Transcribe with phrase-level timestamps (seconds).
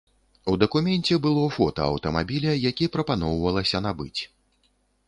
[0.53, 4.21] У дакуменце было фота аўтамабіля, які прапаноўвалася набыць.